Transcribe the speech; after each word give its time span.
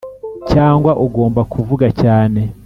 cyangwa 0.51 0.91
ugomba 1.05 1.41
kuvuga 1.53 1.87
cyane. 2.01 2.41